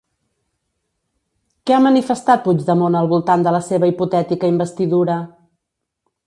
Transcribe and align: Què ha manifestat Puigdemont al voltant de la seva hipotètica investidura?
Què 1.63 1.75
ha 1.75 1.83
manifestat 1.87 2.41
Puigdemont 2.47 2.97
al 3.03 3.11
voltant 3.13 3.45
de 3.49 3.53
la 3.57 3.61
seva 3.69 3.91
hipotètica 3.93 4.51
investidura? 4.57 5.21